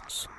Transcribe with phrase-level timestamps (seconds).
[0.00, 0.33] presence.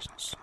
[0.00, 0.37] sens.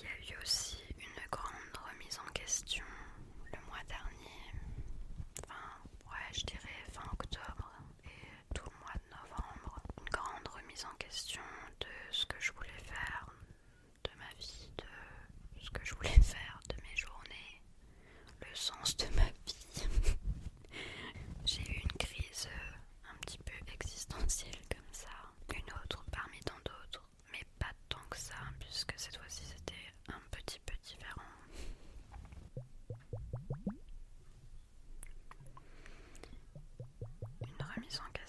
[0.00, 2.84] il y a eu aussi une grande remise en question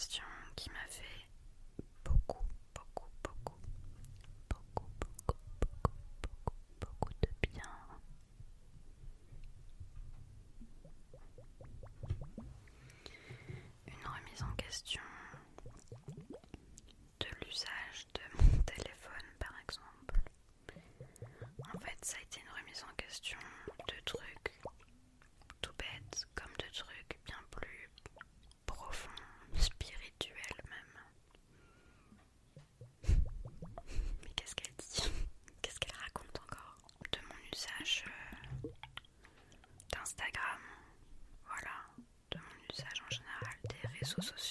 [0.01, 0.31] question.
[44.22, 44.50] そうそ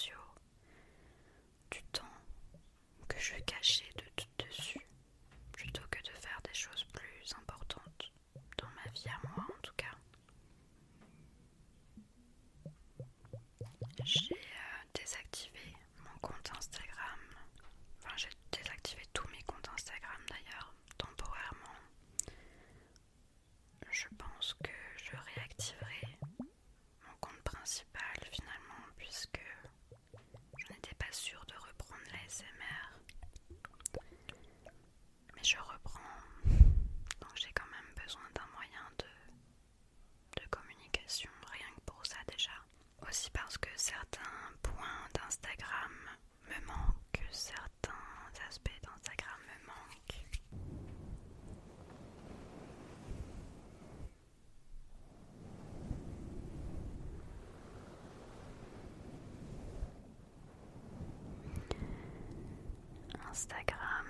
[63.41, 64.05] Instagram,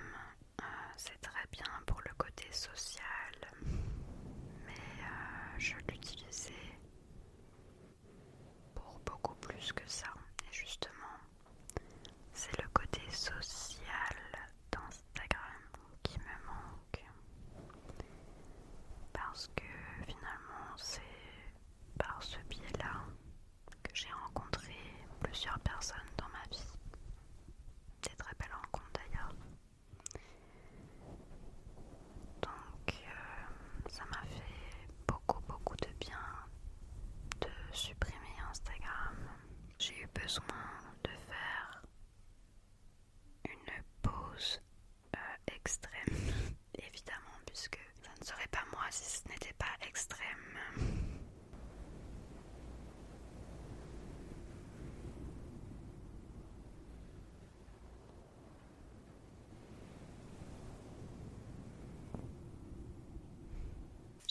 [0.60, 0.64] euh,
[0.98, 3.34] c'est très bien pour le côté social,
[4.66, 6.52] mais euh, je l'utilisais
[8.74, 10.08] pour beaucoup plus que ça.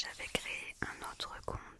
[0.01, 1.70] j'avais créé un autre compte.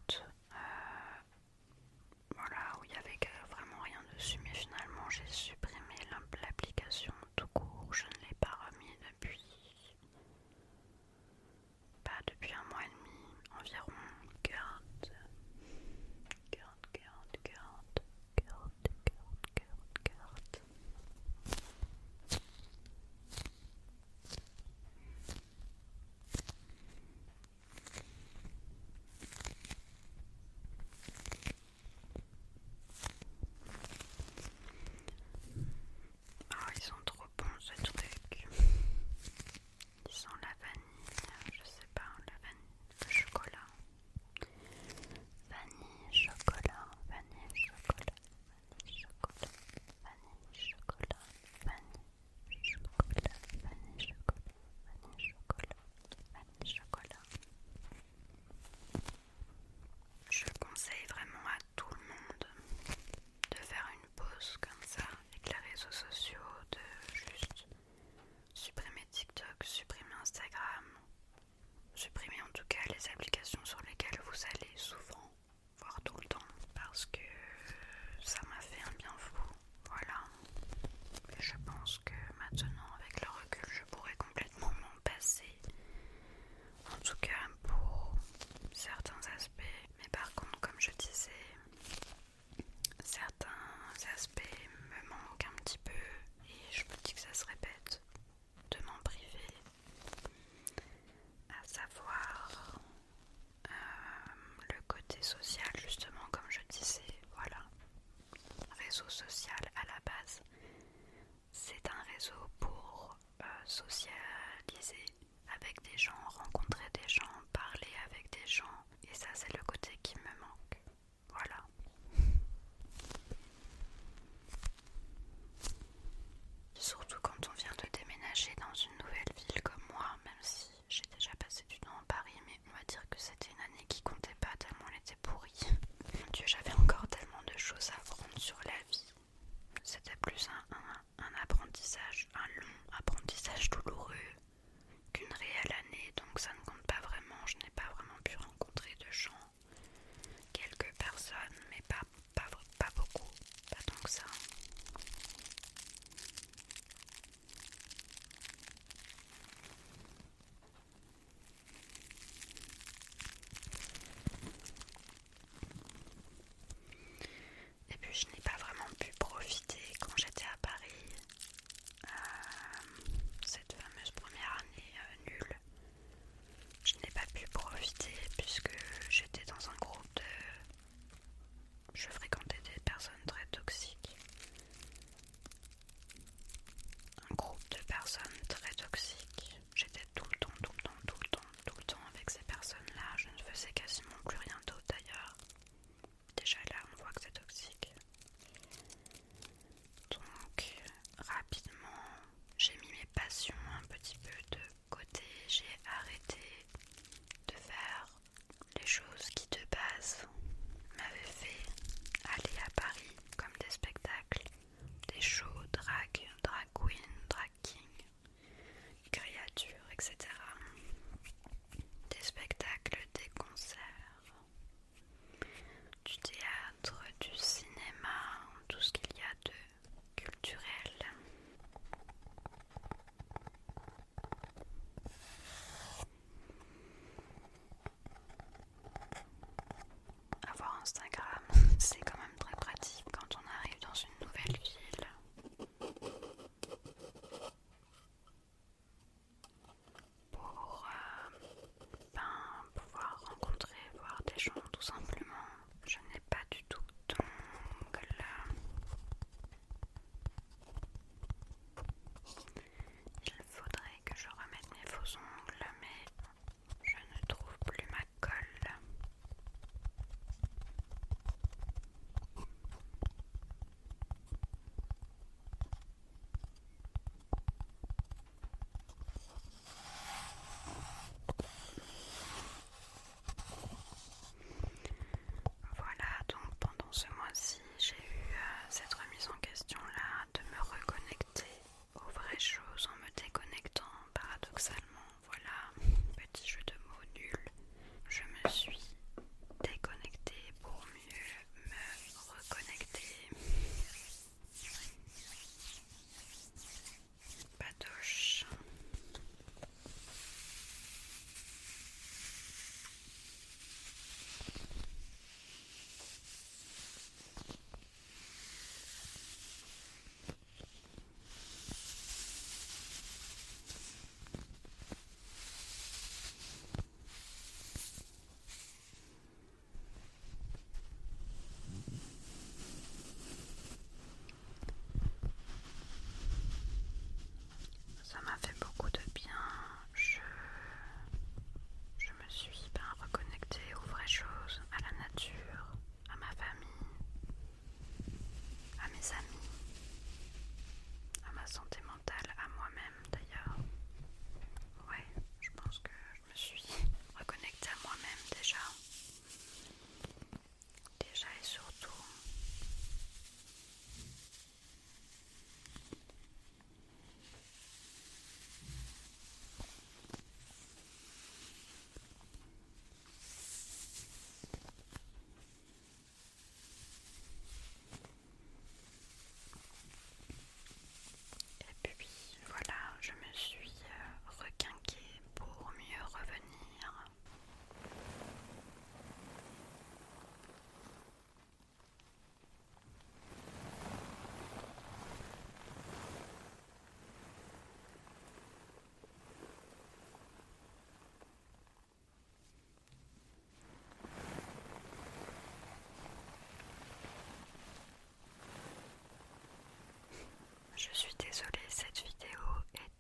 [410.82, 412.40] Je suis désolée, cette vidéo
[412.74, 412.91] est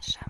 [0.00, 0.29] wężem.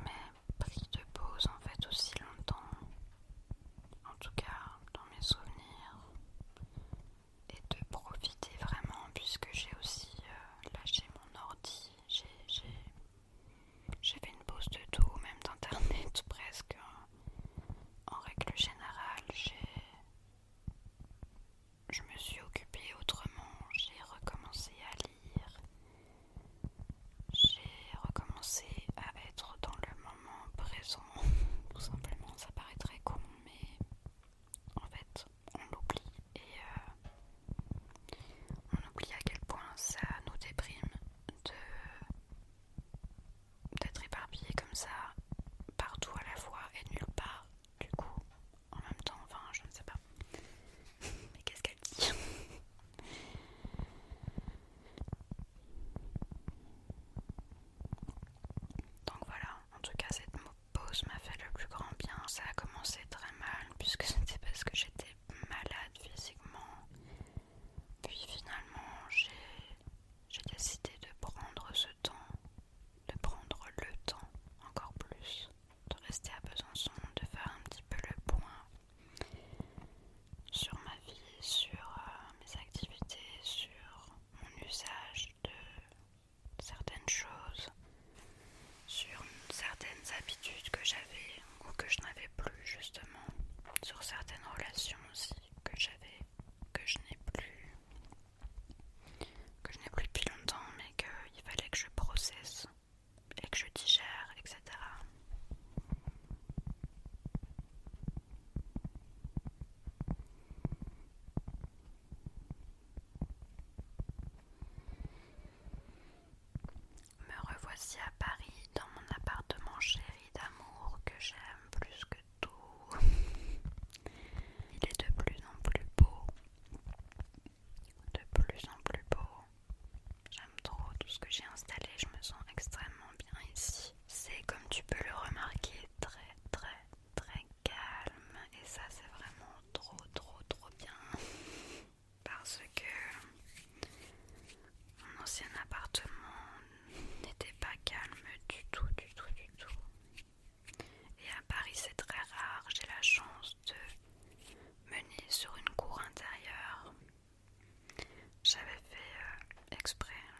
[94.10, 95.30] certaines relations aussi.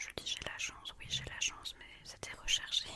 [0.00, 2.88] Je dis j'ai la chance, oui j'ai la chance, mais c'était recherché.